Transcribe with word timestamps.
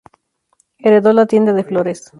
Heredó 0.79 1.13
la 1.13 1.27
tienda 1.27 1.53
de 1.53 1.63
flores. 1.63 2.09